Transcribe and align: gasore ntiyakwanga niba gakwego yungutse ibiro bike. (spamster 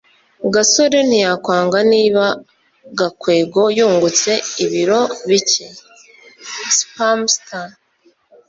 gasore 0.53 0.97
ntiyakwanga 1.09 1.79
niba 1.91 2.23
gakwego 2.99 3.61
yungutse 3.77 4.31
ibiro 4.63 4.99
bike. 5.29 5.65
(spamster 6.77 7.67